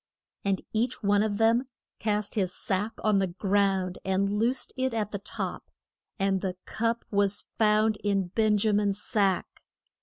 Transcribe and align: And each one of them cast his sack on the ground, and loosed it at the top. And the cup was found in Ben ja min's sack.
And 0.43 0.61
each 0.73 1.03
one 1.03 1.21
of 1.21 1.37
them 1.37 1.67
cast 1.99 2.33
his 2.33 2.51
sack 2.51 2.93
on 3.03 3.19
the 3.19 3.27
ground, 3.27 3.99
and 4.03 4.27
loosed 4.39 4.73
it 4.75 4.95
at 4.95 5.11
the 5.11 5.19
top. 5.19 5.65
And 6.17 6.41
the 6.41 6.55
cup 6.65 7.05
was 7.11 7.49
found 7.59 7.97
in 7.97 8.29
Ben 8.29 8.57
ja 8.57 8.71
min's 8.71 8.99
sack. 8.99 9.61